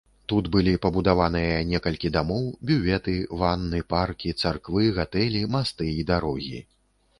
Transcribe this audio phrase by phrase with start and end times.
[0.31, 6.67] Тут былі пабудаваныя некалькі дамоў, бюветы, ванны, паркі, царквы, гатэлі, масты і дарогі.